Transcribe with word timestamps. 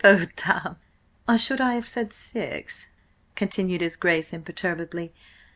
Oh, 0.03 0.25
damme!" 0.35 0.77
"Or 1.29 1.37
should 1.37 1.61
I 1.61 1.75
have 1.75 1.87
said 1.87 2.11
six?" 2.11 2.87
continued 3.35 3.81
his 3.81 3.95
Grace 3.95 4.33
imperturbably. 4.33 5.13